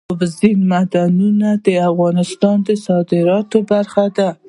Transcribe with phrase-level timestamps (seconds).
[0.11, 4.29] اوبزین معدنونه د افغانستان د صادراتو برخه ده.